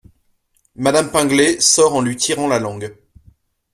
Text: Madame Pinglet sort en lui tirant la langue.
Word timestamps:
Madame 0.77 1.11
Pinglet 1.11 1.59
sort 1.59 1.93
en 1.93 2.01
lui 2.01 2.15
tirant 2.15 2.47
la 2.47 2.57
langue. 2.59 2.97